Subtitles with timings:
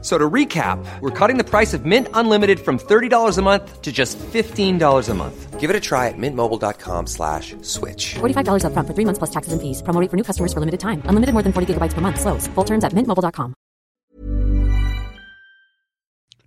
[0.00, 3.90] So to recap, we're cutting the price of Mint Unlimited from $30 a month to
[3.90, 5.58] just $15 a month.
[5.58, 8.14] Give it a try at mintmobile.com slash switch.
[8.14, 9.82] $45 up front for three months plus taxes and fees.
[9.82, 11.02] Promo rate for new customers for limited time.
[11.06, 12.20] Unlimited more than 40 gigabytes per month.
[12.20, 12.46] Slows.
[12.54, 13.54] Full terms at mintmobile.com.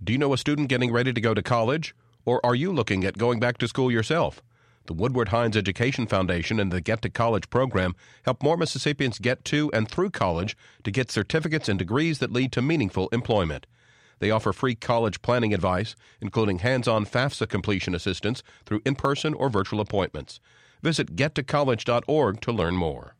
[0.04, 1.94] Do you know a student getting ready to go to college?
[2.26, 4.41] Or are you looking at going back to school yourself?
[4.88, 9.45] The Woodward Hines Education Foundation and the Get to College program help more Mississippians get
[9.45, 13.67] to and through college to get certificates and degrees that lead to meaningful employment.
[14.20, 19.34] They offer free college planning advice, including hands on FAFSA completion assistance through in person
[19.34, 20.40] or virtual appointments.
[20.82, 23.16] Visit gettocollege.org to learn more.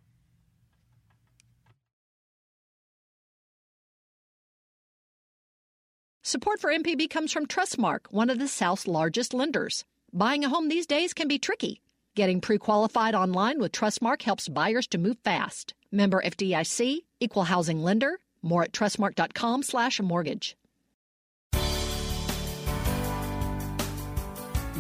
[6.23, 9.84] Support for MPB comes from Trustmark, one of the South's largest lenders.
[10.13, 11.81] Buying a home these days can be tricky.
[12.15, 15.73] Getting pre qualified online with Trustmark helps buyers to move fast.
[15.90, 18.20] Member FDIC, equal housing lender.
[18.41, 20.57] More at trustmark.com slash mortgage.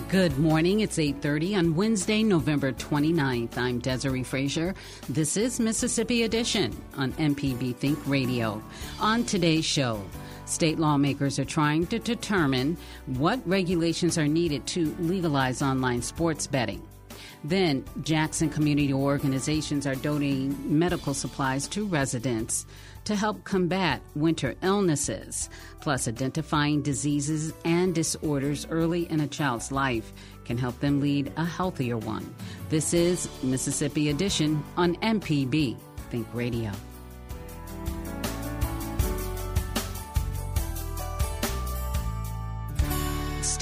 [0.09, 0.81] Good morning.
[0.81, 3.57] It's 8:30 on Wednesday, November 29th.
[3.57, 4.75] I'm Desiree Frazier.
[5.07, 8.61] This is Mississippi Edition on MPB Think Radio.
[8.99, 10.03] On today's show,
[10.51, 16.85] State lawmakers are trying to determine what regulations are needed to legalize online sports betting.
[17.45, 22.65] Then, Jackson community organizations are donating medical supplies to residents
[23.05, 25.49] to help combat winter illnesses.
[25.79, 30.11] Plus, identifying diseases and disorders early in a child's life
[30.43, 32.35] can help them lead a healthier one.
[32.69, 35.77] This is Mississippi Edition on MPB
[36.09, 36.71] Think Radio.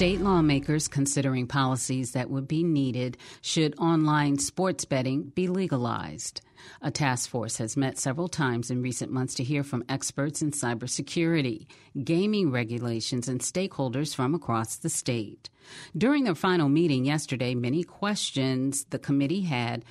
[0.00, 6.40] State lawmakers considering policies that would be needed should online sports betting be legalized.
[6.80, 10.52] A task force has met several times in recent months to hear from experts in
[10.52, 11.66] cybersecurity,
[12.02, 15.50] gaming regulations, and stakeholders from across the state.
[15.94, 19.84] During their final meeting yesterday, many questions the committee had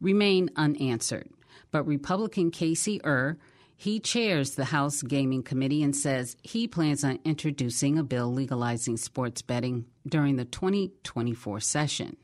[0.00, 1.28] remain unanswered.
[1.72, 3.36] But Republican Casey Eure
[3.76, 8.96] he chairs the House Gaming Committee and says he plans on introducing a bill legalizing
[8.96, 12.16] sports betting during the 2024 session.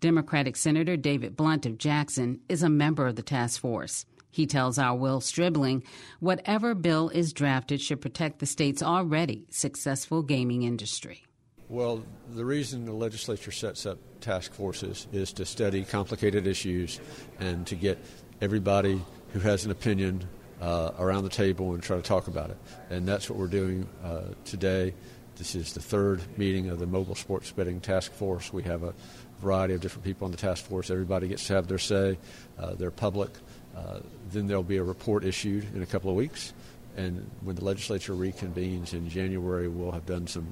[0.00, 4.06] Democratic Senator David Blunt of Jackson is a member of the task force.
[4.30, 5.82] He tells our Will Stribling
[6.20, 11.24] whatever bill is drafted should protect the state's already successful gaming industry.
[11.68, 17.00] Well, the reason the legislature sets up task forces is to study complicated issues
[17.40, 17.98] and to get
[18.40, 20.26] everybody who has an opinion
[20.60, 22.56] uh, around the table and try to talk about it.
[22.90, 24.94] And that's what we're doing uh, today.
[25.36, 28.52] This is the third meeting of the Mobile Sports Betting Task Force.
[28.52, 28.92] We have a
[29.40, 30.90] variety of different people on the task force.
[30.90, 32.18] Everybody gets to have their say.
[32.58, 33.30] Uh, they're public.
[33.76, 34.00] Uh,
[34.32, 36.52] then there'll be a report issued in a couple of weeks.
[36.96, 40.48] And when the legislature reconvenes in January, we'll have done some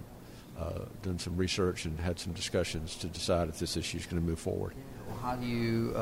[0.57, 4.23] uh, done some research and had some discussions to decide if this issue is going
[4.23, 4.73] to move forward.
[5.21, 5.93] How do you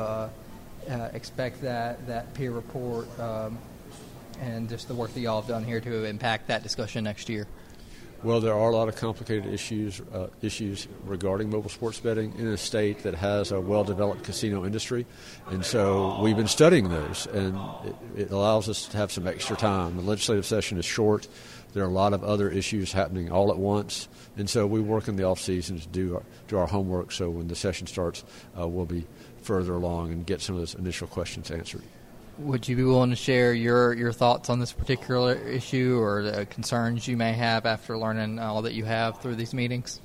[0.89, 3.57] uh, expect that that peer report um,
[4.41, 7.47] and just the work that y'all have done here to impact that discussion next year?
[8.25, 12.47] Well, there are a lot of complicated issues uh, issues regarding mobile sports betting in
[12.47, 15.05] a state that has a well-developed casino industry,
[15.51, 19.55] and so we've been studying those, and it, it allows us to have some extra
[19.55, 19.97] time.
[19.97, 21.27] The legislative session is short.
[21.73, 25.07] There are a lot of other issues happening all at once, and so we work
[25.07, 27.11] in the off season to do our, do our homework.
[27.11, 28.23] So when the session starts,
[28.59, 29.05] uh, we'll be
[29.43, 31.83] further along and get some of those initial questions answered.
[32.37, 36.45] Would you be willing to share your, your thoughts on this particular issue or the
[36.45, 40.01] concerns you may have after learning all that you have through these meetings?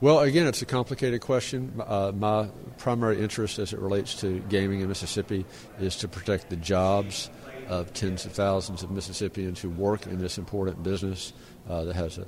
[0.00, 1.82] Well, again, it's a complicated question.
[1.84, 5.44] Uh, my primary interest as it relates to gaming in Mississippi
[5.78, 7.28] is to protect the jobs
[7.68, 11.32] of tens of thousands of Mississippians who work in this important business
[11.68, 12.26] uh, that has a,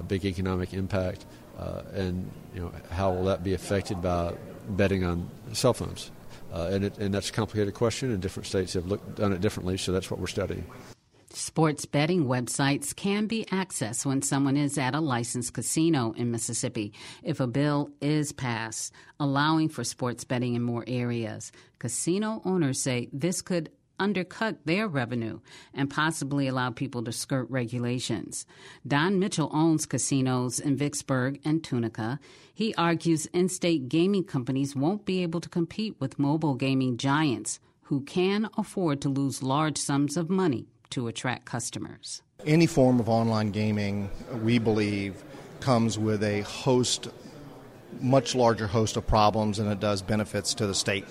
[0.00, 1.24] a, big economic impact.
[1.58, 4.34] Uh, and you know, how will that be affected by
[4.70, 6.10] betting on cell phones?
[6.52, 9.40] Uh, and, it, and that's a complicated question, and different states have looked, done it
[9.40, 10.66] differently, so that's what we're studying.
[11.30, 16.92] Sports betting websites can be accessed when someone is at a licensed casino in Mississippi
[17.22, 21.50] if a bill is passed allowing for sports betting in more areas.
[21.78, 25.40] Casino owners say this could undercut their revenue
[25.74, 28.46] and possibly allow people to skirt regulations.
[28.86, 32.18] Don Mitchell owns casinos in Vicksburg and Tunica.
[32.54, 37.60] He argues in state gaming companies won't be able to compete with mobile gaming giants
[37.82, 42.22] who can afford to lose large sums of money to attract customers.
[42.44, 44.10] Any form of online gaming,
[44.42, 45.22] we believe,
[45.60, 47.08] comes with a host,
[48.00, 51.04] much larger host of problems than it does benefits to the state.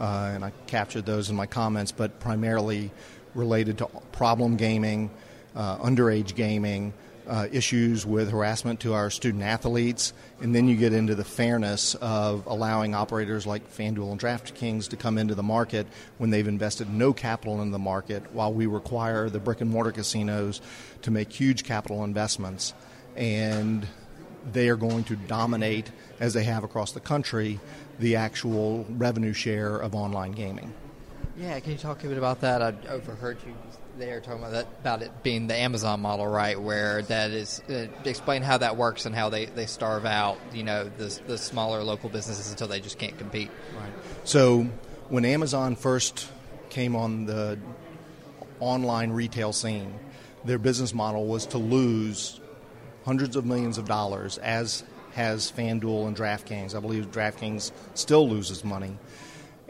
[0.00, 2.90] Uh, and I captured those in my comments, but primarily
[3.34, 5.10] related to problem gaming,
[5.54, 6.94] uh, underage gaming,
[7.28, 11.94] uh, issues with harassment to our student athletes, and then you get into the fairness
[11.96, 15.86] of allowing operators like FanDuel and DraftKings to come into the market
[16.18, 19.92] when they've invested no capital in the market, while we require the brick and mortar
[19.92, 20.60] casinos
[21.02, 22.74] to make huge capital investments.
[23.16, 23.86] And
[24.52, 27.60] they are going to dominate, as they have across the country,
[27.98, 30.72] the actual revenue share of online gaming.
[31.36, 32.62] Yeah, can you talk a bit about that?
[32.62, 33.54] I overheard you
[33.98, 36.60] there talking about that about it being the Amazon model, right?
[36.60, 40.62] Where that is uh, explain how that works and how they, they starve out, you
[40.62, 43.50] know, the the smaller local businesses until they just can't compete.
[43.78, 43.92] Right.
[44.24, 44.66] So
[45.08, 46.28] when Amazon first
[46.70, 47.58] came on the
[48.58, 49.98] online retail scene,
[50.44, 52.39] their business model was to lose
[53.04, 56.74] hundreds of millions of dollars, as has FanDuel and DraftKings.
[56.74, 58.96] I believe DraftKings still loses money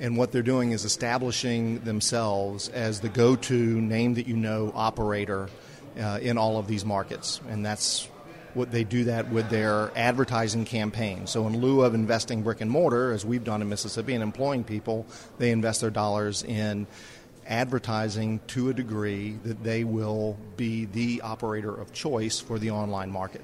[0.00, 4.72] and what they're doing is establishing themselves as the go to name that you know
[4.74, 5.48] operator
[6.00, 7.40] uh, in all of these markets.
[7.48, 8.06] And that's
[8.54, 11.26] what they do that with their advertising campaign.
[11.26, 14.64] So, in lieu of investing brick and mortar, as we've done in Mississippi and employing
[14.64, 15.06] people,
[15.38, 16.86] they invest their dollars in
[17.50, 23.10] advertising to a degree that they will be the operator of choice for the online
[23.10, 23.42] market.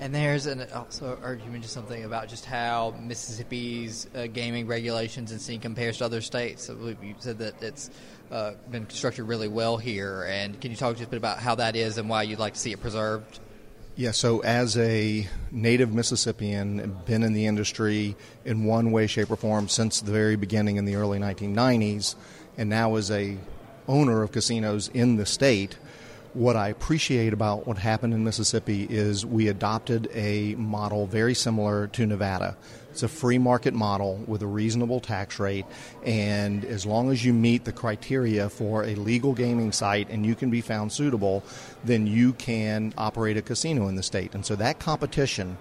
[0.00, 5.32] And there's an also heard you mention something about just how Mississippi's uh, gaming regulations
[5.32, 6.70] and scene compares to other states.
[6.70, 7.90] I believe you said that it's
[8.30, 10.24] uh, been constructed really well here.
[10.28, 12.54] And can you talk just a bit about how that is and why you'd like
[12.54, 13.40] to see it preserved?
[13.96, 18.14] Yeah, so as a native Mississippian, been in the industry
[18.44, 22.14] in one way, shape, or form since the very beginning in the early 1990s,
[22.58, 23.38] and now as a
[23.86, 25.78] owner of casinos in the state,
[26.34, 31.86] what I appreciate about what happened in Mississippi is we adopted a model very similar
[31.88, 32.56] to Nevada.
[32.90, 35.64] It's a free market model with a reasonable tax rate,
[36.04, 40.34] and as long as you meet the criteria for a legal gaming site and you
[40.34, 41.42] can be found suitable,
[41.84, 44.34] then you can operate a casino in the state.
[44.34, 45.56] And so that competition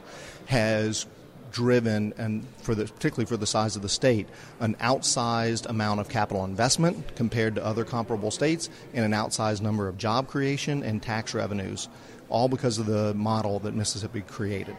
[0.47, 1.05] has
[1.51, 4.27] driven, and for the, particularly for the size of the state,
[4.59, 9.88] an outsized amount of capital investment compared to other comparable states, and an outsized number
[9.88, 11.89] of job creation and tax revenues,
[12.29, 14.75] all because of the model that Mississippi created.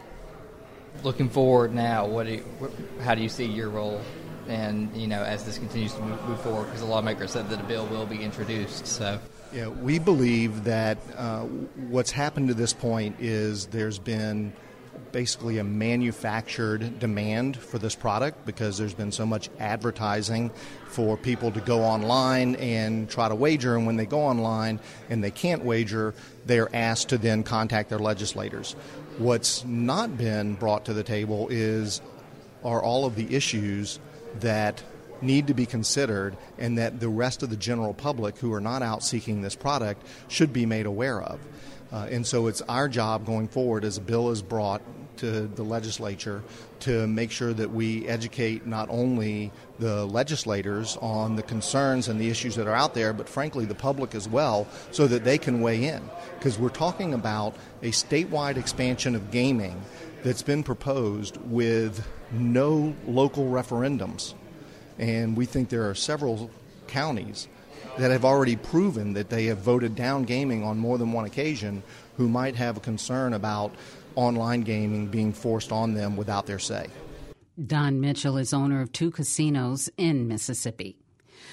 [1.03, 2.45] Looking forward now, what do you,
[3.01, 4.01] how do you see your role?
[4.47, 7.59] And you know, as this continues to move, move forward, because the lawmaker said that
[7.59, 9.19] a bill will be introduced, so.
[9.53, 14.53] Yeah, we believe that uh, what's happened to this point is there's been
[15.11, 20.51] basically a manufactured demand for this product because there's been so much advertising
[20.87, 23.75] for people to go online and try to wager.
[23.75, 24.79] And when they go online
[25.09, 26.13] and they can't wager,
[26.45, 28.73] they're asked to then contact their legislators.
[29.17, 32.01] What's not been brought to the table is
[32.63, 33.99] are all of the issues
[34.39, 34.83] that
[35.21, 38.81] need to be considered and that the rest of the general public who are not
[38.81, 41.39] out seeking this product should be made aware of.
[41.91, 44.81] Uh, and so it's our job going forward as a bill is brought
[45.17, 46.41] to the legislature
[46.79, 52.29] to make sure that we educate not only the legislators on the concerns and the
[52.29, 55.61] issues that are out there, but frankly the public as well, so that they can
[55.61, 56.01] weigh in.
[56.37, 59.81] Because we're talking about a statewide expansion of gaming
[60.23, 64.33] that's been proposed with no local referendums.
[64.97, 66.49] And we think there are several
[66.87, 67.47] counties
[67.97, 71.83] that have already proven that they have voted down gaming on more than one occasion
[72.17, 73.73] who might have a concern about
[74.15, 76.87] online gaming being forced on them without their say.
[77.65, 80.97] Don Mitchell is owner of two casinos in Mississippi.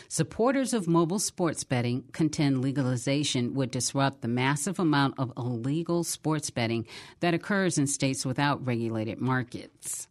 [0.08, 6.50] Supporters of mobile sports betting contend legalization would disrupt the massive amount of illegal sports
[6.50, 6.86] betting
[7.20, 10.06] that occurs in states without regulated markets.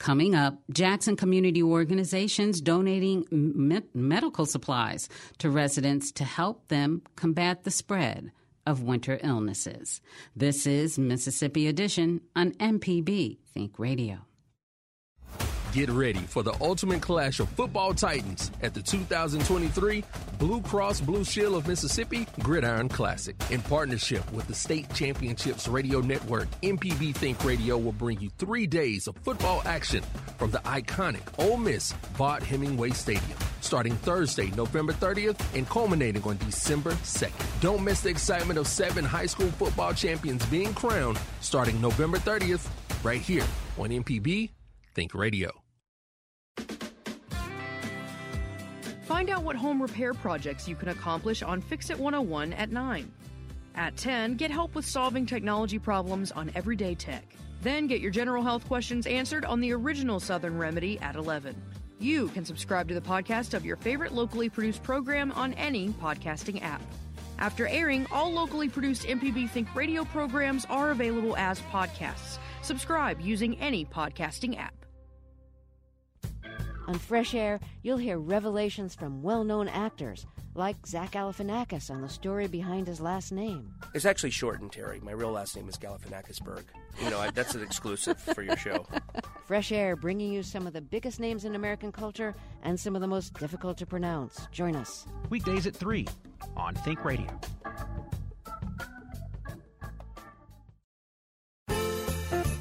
[0.00, 7.64] Coming up, Jackson Community Organizations donating me- medical supplies to residents to help them combat
[7.64, 8.32] the spread
[8.66, 10.00] of winter illnesses.
[10.34, 14.20] This is Mississippi Edition on MPB Think Radio.
[15.72, 20.02] Get ready for the ultimate clash of football titans at the 2023
[20.40, 23.36] Blue Cross Blue Shield of Mississippi Gridiron Classic.
[23.50, 28.66] In partnership with the State Championships Radio Network, MPB Think Radio will bring you three
[28.66, 30.02] days of football action
[30.38, 36.36] from the iconic Ole Miss Vaught Hemingway Stadium, starting Thursday, November 30th and culminating on
[36.38, 37.60] December 2nd.
[37.60, 42.68] Don't miss the excitement of seven high school football champions being crowned starting November 30th
[43.04, 43.46] right here
[43.78, 44.50] on MPB
[44.94, 45.62] Think Radio.
[49.02, 53.12] Find out what home repair projects you can accomplish on Fix It 101 at 9.
[53.74, 57.24] At 10, get help with solving technology problems on Everyday Tech.
[57.62, 61.60] Then get your general health questions answered on the original Southern Remedy at 11.
[61.98, 66.62] You can subscribe to the podcast of your favorite locally produced program on any podcasting
[66.62, 66.80] app.
[67.38, 72.38] After airing, all locally produced MPB Think radio programs are available as podcasts.
[72.62, 74.79] Subscribe using any podcasting app.
[76.90, 82.08] On Fresh Air, you'll hear revelations from well known actors, like Zach Galifianakis on the
[82.08, 83.72] story behind his last name.
[83.94, 84.98] It's actually shortened, Terry.
[84.98, 86.64] My real last name is Galifianakisberg.
[87.00, 88.84] You know, I, that's an exclusive for your show.
[89.46, 93.02] Fresh Air, bringing you some of the biggest names in American culture and some of
[93.02, 94.48] the most difficult to pronounce.
[94.50, 95.06] Join us.
[95.28, 96.08] Weekdays at 3
[96.56, 97.28] on Think Radio.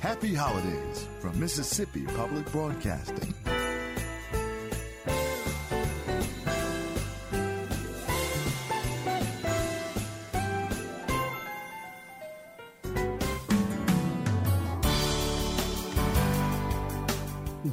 [0.01, 3.33] Happy holidays from Mississippi Public Broadcasting.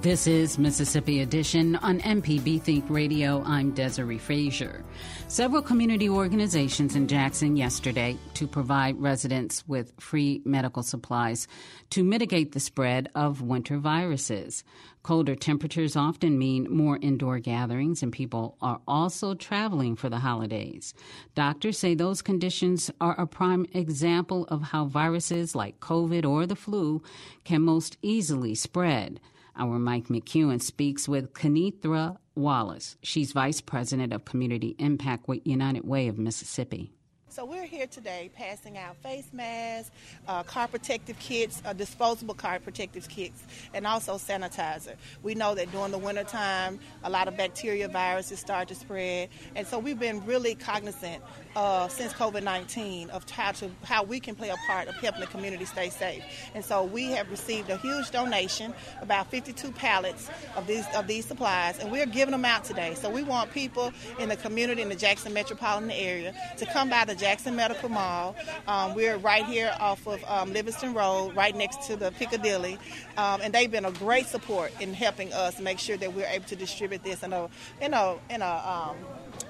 [0.06, 3.42] This is Mississippi Edition on MPB Think Radio.
[3.42, 4.84] I'm Desiree Frazier.
[5.26, 11.48] Several community organizations in Jackson yesterday to provide residents with free medical supplies
[11.90, 14.62] to mitigate the spread of winter viruses.
[15.02, 20.94] Colder temperatures often mean more indoor gatherings, and people are also traveling for the holidays.
[21.34, 26.54] Doctors say those conditions are a prime example of how viruses like COVID or the
[26.54, 27.02] flu
[27.42, 29.18] can most easily spread.
[29.58, 32.96] Our Mike McEwen speaks with Kenithra Wallace.
[33.02, 36.95] She's Vice President of Community Impact with United Way of Mississippi.
[37.36, 39.90] So we're here today passing out face masks,
[40.26, 44.94] uh, car protective kits, uh, disposable car protective kits, and also sanitizer.
[45.22, 49.66] We know that during the wintertime, a lot of bacteria viruses start to spread, and
[49.66, 51.22] so we've been really cognizant
[51.56, 55.26] uh, since COVID-19 of how to how we can play a part of helping the
[55.26, 56.22] community stay safe.
[56.54, 61.26] And so we have received a huge donation, about 52 pallets of these of these
[61.26, 62.94] supplies, and we're giving them out today.
[62.94, 67.04] So we want people in the community in the Jackson metropolitan area to come by
[67.04, 68.36] the Jackson Medical Mall.
[68.68, 72.78] Um, we're right here off of um, Livingston Road, right next to the Piccadilly,
[73.16, 76.44] um, and they've been a great support in helping us make sure that we're able
[76.44, 77.48] to distribute this in a
[77.80, 78.96] in a in a um,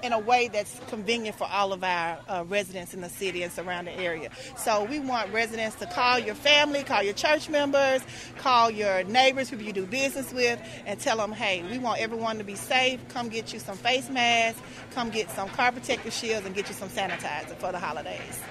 [0.03, 3.51] in a way that's convenient for all of our uh, residents in the city and
[3.51, 4.29] surrounding area.
[4.57, 8.01] So we want residents to call your family, call your church members,
[8.37, 12.37] call your neighbors, people you do business with, and tell them, hey, we want everyone
[12.37, 12.99] to be safe.
[13.09, 14.61] Come get you some face masks,
[14.91, 18.41] come get some car protective shields, and get you some sanitizer for the holidays.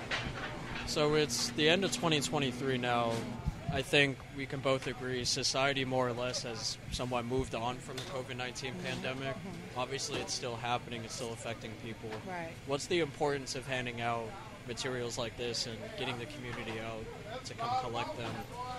[0.86, 3.12] So it's the end of 2023 now.
[3.72, 7.96] I think we can both agree society more or less has somewhat moved on from
[7.96, 8.86] the COVID 19 mm-hmm.
[8.86, 9.34] pandemic.
[9.36, 9.78] Mm-hmm.
[9.78, 12.10] Obviously, it's still happening, it's still affecting people.
[12.28, 12.50] Right.
[12.66, 14.28] What's the importance of handing out
[14.68, 17.04] materials like this and getting the community out
[17.44, 18.30] to come collect them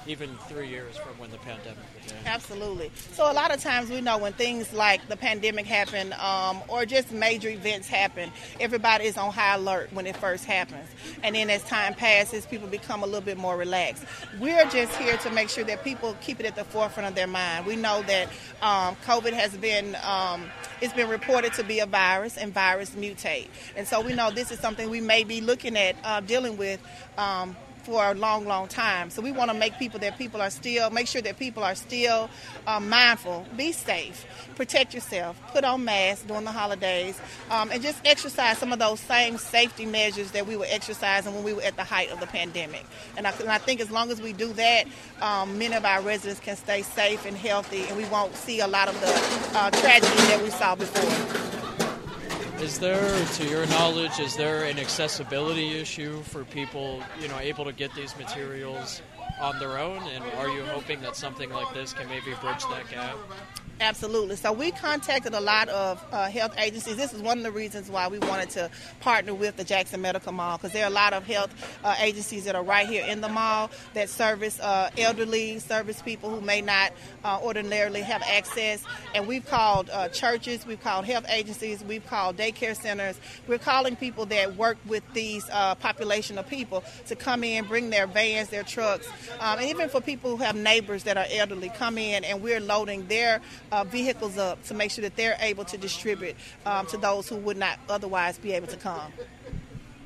[0.08, 2.18] even three years from when the pandemic began.
[2.26, 2.92] Absolutely.
[3.12, 6.86] So a lot of times we know when things like the pandemic happen um, or
[6.86, 10.88] just major events happen, everybody is on high alert when it first happens.
[11.24, 14.06] And then as time passes, people become a little bit more relaxed.
[14.40, 17.28] We're just here to make sure that people keep it at the forefront of their
[17.28, 17.66] mind.
[17.66, 18.30] We know that
[18.62, 20.46] um, COVID has been, um,
[20.82, 23.48] it's been reported to be a virus and virus mutate.
[23.76, 26.82] And so we know this is something we may be looking at uh, dealing with
[27.18, 27.56] um,
[27.88, 29.10] for a long, long time.
[29.10, 31.74] So we want to make people that people are still, make sure that people are
[31.74, 32.30] still
[32.68, 34.26] um, mindful, be safe,
[34.58, 37.18] protect yourself, put on masks during the holidays,
[37.50, 41.46] um, and just exercise some of those same safety measures that we were exercising when
[41.46, 42.86] we were at the height of the pandemic.
[43.16, 44.86] And I, and I think as long as we do that,
[45.22, 48.68] um, many of our residents can stay safe and healthy, and we won't see a
[48.68, 51.67] lot of the uh, tragedy that we saw before.
[52.60, 57.66] Is there, to your knowledge, is there an accessibility issue for people, you know, able
[57.66, 59.04] to get these materials
[59.40, 60.02] on their own?
[60.08, 63.16] And are you hoping that something like this can maybe bridge that gap?
[63.80, 64.36] Absolutely.
[64.38, 66.98] So we contacted a lot of uh, health agencies.
[66.98, 70.32] This is one of the reasons why we wanted to partner with the Jackson Medical
[70.32, 71.54] Mall because there are a lot of health
[71.84, 76.32] uh, agencies that are right here in the mall that service uh, elderly, service people
[76.32, 76.92] who may not
[77.24, 78.84] uh, ordinarily have access.
[79.14, 83.20] And we've called uh, churches, we've called health agencies, we've called daycare centers.
[83.46, 87.92] We're calling people that work with these uh, population of people to come in, bring
[87.92, 89.08] their vans, their trucks,
[89.40, 92.60] um, and even for people who have neighbors that are elderly, come in and we're
[92.60, 93.40] loading their
[93.72, 97.36] uh, vehicles up to make sure that they're able to distribute um, to those who
[97.38, 99.12] would not otherwise be able to come.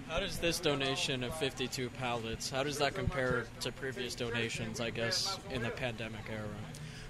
[0.08, 4.90] How does this donation of 52 pallets, how does that compare to previous donations, I
[4.90, 6.50] guess, in the pandemic era?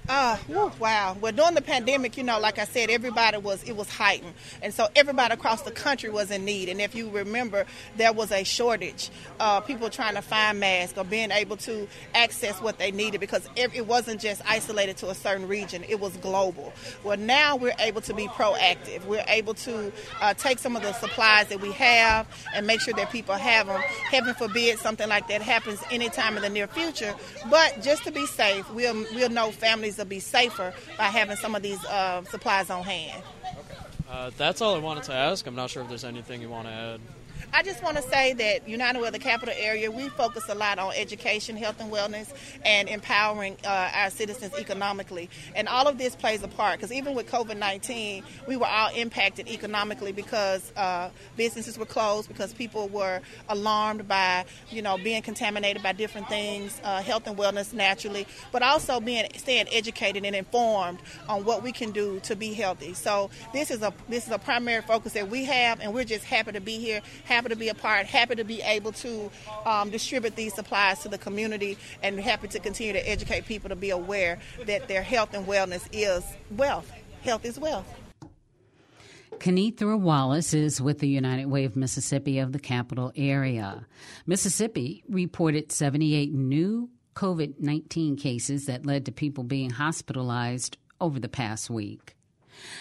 [0.09, 0.35] Uh,
[0.79, 1.15] wow.
[1.21, 4.73] Well, during the pandemic, you know, like I said, everybody was it was heightened, and
[4.73, 6.69] so everybody across the country was in need.
[6.69, 7.65] And if you remember,
[7.97, 9.09] there was a shortage.
[9.39, 13.47] Uh, people trying to find masks or being able to access what they needed because
[13.55, 16.73] it wasn't just isolated to a certain region; it was global.
[17.03, 19.05] Well, now we're able to be proactive.
[19.05, 22.95] We're able to uh, take some of the supplies that we have and make sure
[22.95, 23.79] that people have them.
[24.09, 27.13] Heaven forbid something like that happens anytime in the near future.
[27.49, 31.61] But just to be safe, we'll we'll know families be safer by having some of
[31.61, 33.23] these uh, supplies on hand.
[33.43, 33.77] Okay.
[34.09, 35.45] Uh, that's all I wanted to ask.
[35.47, 36.99] I'm not sure if there's anything you want to add.
[37.53, 40.79] I just want to say that United Way, the capital area, we focus a lot
[40.79, 42.31] on education, health and wellness,
[42.63, 45.29] and empowering uh, our citizens economically.
[45.53, 48.89] And all of this plays a part because even with COVID 19, we were all
[48.95, 55.21] impacted economically because uh, businesses were closed, because people were alarmed by, you know, being
[55.21, 60.37] contaminated by different things, uh, health and wellness naturally, but also being staying educated and
[60.37, 62.93] informed on what we can do to be healthy.
[62.93, 66.23] So this is a this is a primary focus that we have, and we're just
[66.23, 67.01] happy to be here.
[67.25, 69.31] Happy happy to be a part, happy to be able to
[69.65, 73.75] um, distribute these supplies to the community, and happy to continue to educate people to
[73.75, 76.91] be aware that their health and wellness is wealth.
[77.23, 77.87] Health is wealth.
[79.39, 83.87] Kenethra Wallace is with the United Way of Mississippi of the capital area.
[84.27, 91.27] Mississippi reported 78 new COVID 19 cases that led to people being hospitalized over the
[91.27, 92.15] past week.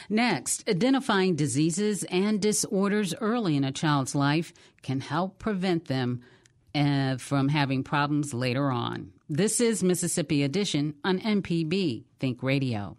[0.08, 6.22] Next, identifying diseases and disorders early in a child's life can help prevent them
[6.74, 9.12] uh, from having problems later on.
[9.28, 12.96] This is Mississippi Edition on MPB Think Radio.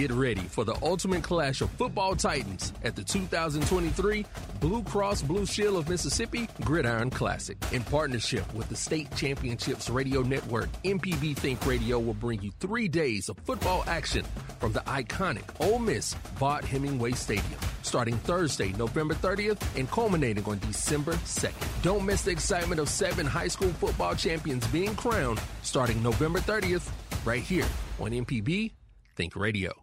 [0.00, 4.24] Get ready for the ultimate clash of football titans at the 2023
[4.58, 7.58] Blue Cross Blue Shield of Mississippi Gridiron Classic.
[7.72, 12.88] In partnership with the State Championships Radio Network, MPB Think Radio will bring you three
[12.88, 14.24] days of football action
[14.58, 20.58] from the iconic Ole Miss Vaught Hemingway Stadium, starting Thursday, November 30th and culminating on
[20.60, 21.82] December 2nd.
[21.82, 26.90] Don't miss the excitement of seven high school football champions being crowned starting November 30th,
[27.26, 27.66] right here
[28.00, 28.72] on MPB
[29.14, 29.79] Think Radio.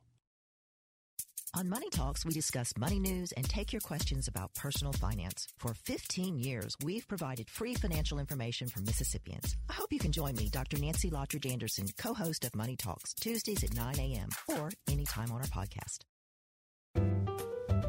[1.55, 5.47] On Money Talks, we discuss money news and take your questions about personal finance.
[5.59, 9.55] For 15 years, we've provided free financial information for Mississippians.
[9.69, 10.77] I hope you can join me, Dr.
[10.77, 14.29] Nancy Lottridge Anderson, co-host of Money Talks, Tuesdays at 9 a.m.
[14.49, 15.99] or anytime on our podcast.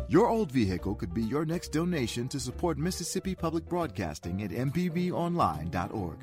[0.08, 6.18] Your old vehicle could be your next donation to support Mississippi Public Broadcasting at mpbonline.org.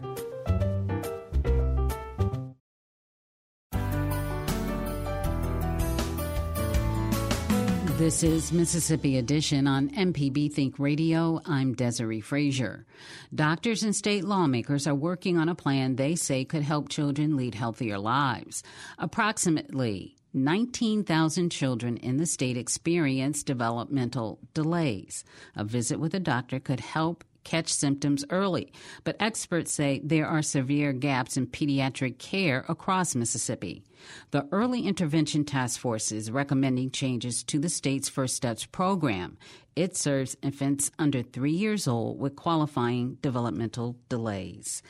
[7.97, 11.39] This is Mississippi Edition on MPB Think Radio.
[11.45, 12.85] I'm Desiree Frazier.
[13.33, 17.55] Doctors and state lawmakers are working on a plan they say could help children lead
[17.55, 18.63] healthier lives.
[18.97, 25.23] Approximately 19,000 children in the state experience developmental delays.
[25.55, 28.73] A visit with a doctor could help catch symptoms early,
[29.05, 33.83] but experts say there are severe gaps in pediatric care across Mississippi.
[34.31, 39.37] The Early Intervention Task Force is recommending changes to the state's First Steps program.
[39.75, 44.81] It serves infants under three years old with qualifying developmental delays.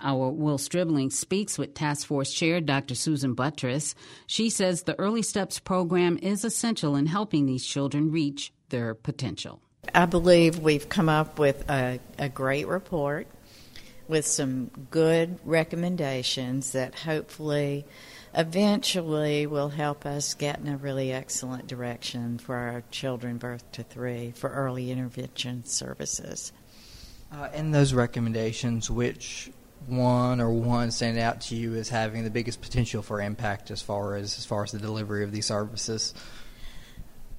[0.00, 2.94] Our Will Stribling speaks with Task Force Chair Dr.
[2.94, 3.94] Susan Buttross.
[4.26, 9.62] She says the Early Steps program is essential in helping these children reach their potential.
[9.92, 13.26] I believe we've come up with a, a great report
[14.06, 17.84] with some good recommendations that hopefully
[18.32, 23.82] eventually will help us get in a really excellent direction for our children birth to
[23.82, 26.52] three for early intervention services.
[27.32, 29.50] Uh, and those recommendations, which
[29.86, 33.82] one or one stand out to you as having the biggest potential for impact as
[33.82, 36.14] far as as far as the delivery of these services?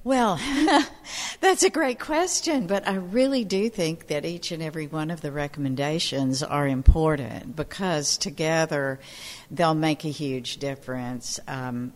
[0.04, 0.38] Well,
[1.40, 5.22] that's a great question, but I really do think that each and every one of
[5.22, 9.00] the recommendations are important because together
[9.50, 11.40] they'll make a huge difference.
[11.48, 11.94] Um,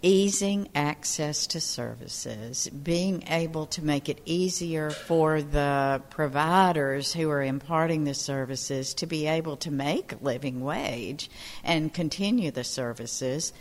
[0.00, 7.42] easing access to services, being able to make it easier for the providers who are
[7.42, 11.30] imparting the services to be able to make a living wage
[11.64, 13.54] and continue the services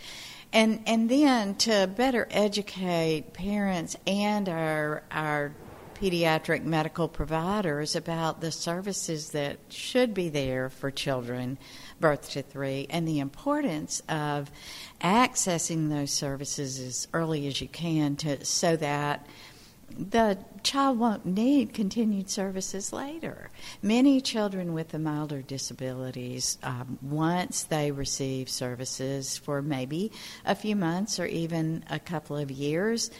[0.54, 5.52] and and then to better educate parents and our our
[5.96, 11.58] pediatric medical providers about the services that should be there for children
[12.00, 14.52] birth to three and the importance of
[15.02, 19.26] accessing those services as early as you can to so that
[19.98, 23.50] the child won't need continued services later.
[23.82, 30.12] Many children with the milder disabilities, um, once they receive services for maybe
[30.46, 33.12] a few months or even a couple of years,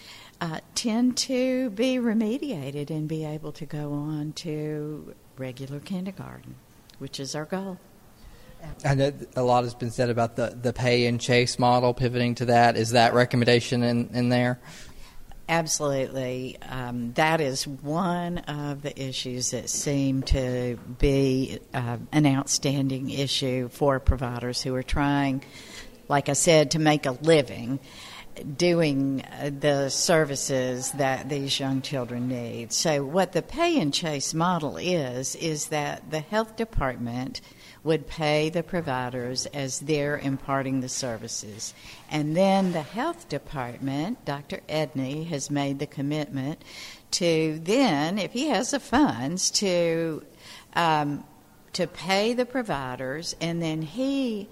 [0.42, 6.56] uh, tend to be remediated and be able to go on to regular kindergarten,
[7.00, 7.78] which is our goal.
[8.86, 12.36] I know a lot has been said about the, the pay and chase model, pivoting
[12.36, 12.78] to that.
[12.78, 14.60] Is that recommendation in, in there?
[15.54, 16.58] Absolutely.
[16.64, 23.70] Um, that is one of the issues that seem to be uh, an outstanding issue
[23.70, 25.44] for providers who are trying,
[26.08, 27.80] like I said, to make a living
[28.58, 32.74] doing uh, the services that these young children need.
[32.74, 37.42] So, what the pay and chase model is, is that the health department
[37.84, 41.74] would pay the providers as they're imparting the services.
[42.10, 44.62] And then the health department, Dr.
[44.70, 46.62] Edney, has made the commitment
[47.12, 50.24] to then, if he has the funds, to
[50.76, 51.24] um,
[51.74, 54.48] to pay the providers, and then he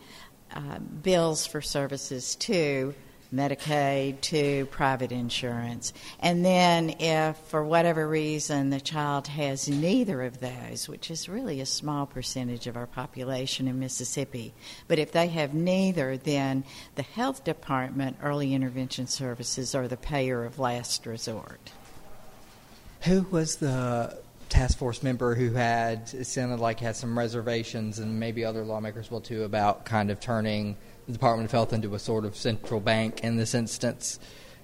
[0.54, 2.94] uh, bills for services too
[3.34, 5.94] Medicaid to private insurance.
[6.20, 11.62] And then, if for whatever reason the child has neither of those, which is really
[11.62, 14.54] a small percentage of our population in Mississippi,
[14.88, 16.66] but if they have neither, then
[16.96, 21.72] the health department, early intervention services, are the payer of last resort.
[23.04, 28.20] Who was the task force member who had it sounded like had some reservations, and
[28.20, 32.00] maybe other lawmakers will too, about kind of turning the Department of Health into a
[32.00, 34.20] sort of central bank in this instance.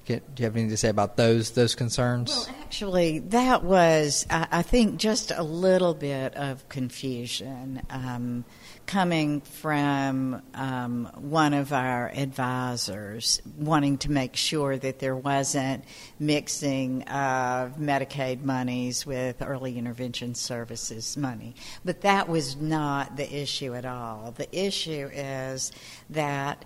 [0.05, 2.29] Do you have anything to say about those those concerns?
[2.29, 7.81] Well, actually, that was I, I think just a little bit of confusion.
[7.89, 8.45] Um,
[8.87, 15.83] coming from um, one of our advisors wanting to make sure that there wasn't
[16.19, 21.53] mixing of Medicaid monies with early intervention services money.
[21.83, 24.33] But that was not the issue at all.
[24.35, 25.73] The issue is
[26.09, 26.63] that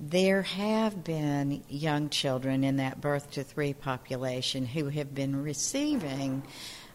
[0.00, 6.42] there have been young children in that birth to three population who have been receiving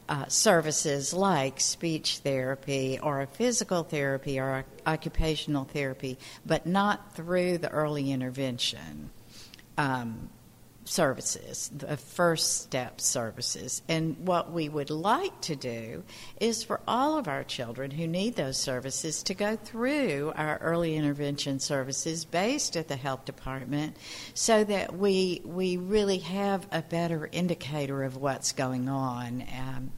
[0.10, 7.70] uh, services like speech therapy or physical therapy or occupational therapy, but not through the
[7.70, 9.10] early intervention.
[9.78, 10.30] Um,
[10.88, 13.82] services, the first step services.
[13.88, 16.04] And what we would like to do
[16.39, 20.95] is for all of our children who need those services to go through our early
[20.95, 23.95] intervention services based at the health department
[24.34, 29.43] so that we we really have a better indicator of what's going on.
[29.58, 29.91] Um,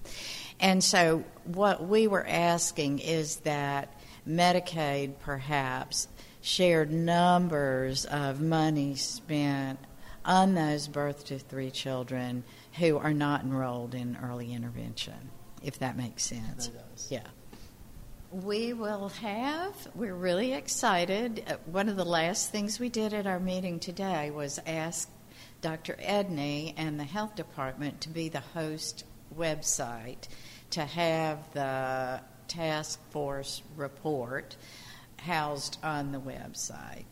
[0.59, 3.93] and so what we were asking is that
[4.27, 6.07] Medicaid perhaps
[6.41, 9.79] shared numbers of money spent
[10.29, 15.31] on those birth to three children who are not enrolled in early intervention,
[15.63, 16.69] if that makes sense.
[17.09, 17.25] Yeah.
[18.31, 21.43] We will have, we're really excited.
[21.47, 25.09] Uh, one of the last things we did at our meeting today was ask
[25.61, 25.95] Dr.
[25.95, 30.27] Edney and the health department to be the host website
[30.69, 34.55] to have the task force report
[35.17, 37.05] housed on the website.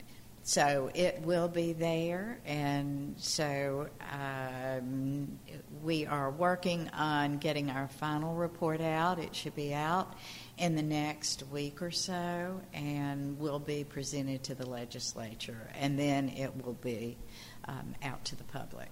[0.47, 5.38] So it will be there, and so um,
[5.83, 9.19] we are working on getting our final report out.
[9.19, 10.15] It should be out
[10.57, 16.29] in the next week or so, and will be presented to the legislature, and then
[16.29, 17.17] it will be
[17.65, 18.89] um, out to the public.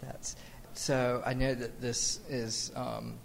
[0.00, 0.36] That's
[0.72, 1.22] so.
[1.26, 3.18] I know that this is um,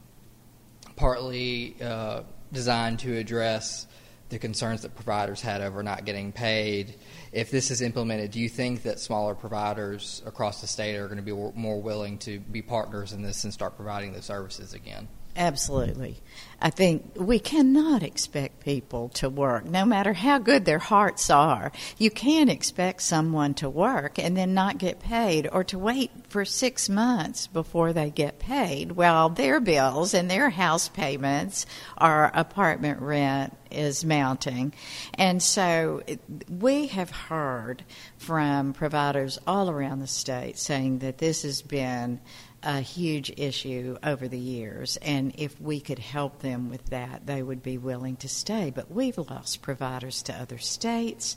[0.97, 3.87] partly uh, designed to address
[4.33, 6.95] the concerns that providers had over not getting paid.
[7.31, 11.17] If this is implemented, do you think that smaller providers across the state are going
[11.17, 15.07] to be more willing to be partners in this and start providing the services again?
[15.35, 16.21] Absolutely.
[16.61, 21.71] I think we cannot expect people to work, no matter how good their hearts are.
[21.97, 26.45] You can't expect someone to work and then not get paid or to wait for
[26.45, 31.65] six months before they get paid while their bills and their house payments
[31.99, 34.73] or apartment rent is mounting.
[35.15, 36.03] And so
[36.47, 37.83] we have heard
[38.17, 42.21] from providers all around the state saying that this has been
[42.63, 47.43] a huge issue over the years, and if we could help them with that, they
[47.43, 48.71] would be willing to stay.
[48.73, 51.35] But we've lost providers to other states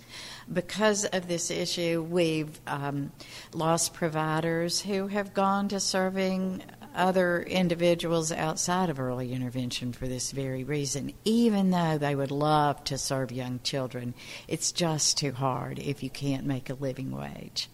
[0.53, 2.07] because of this issue.
[2.09, 3.13] We've um,
[3.53, 6.63] lost providers who have gone to serving
[6.95, 12.83] other individuals outside of early intervention for this very reason, even though they would love
[12.85, 14.15] to serve young children.
[14.49, 17.69] It's just too hard if you can't make a living wage.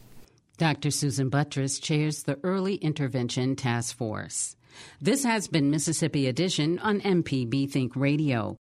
[0.58, 0.90] Dr.
[0.90, 4.56] Susan Buttross chairs the Early Intervention Task Force.
[5.00, 8.56] This has been Mississippi Edition on MPB Think Radio.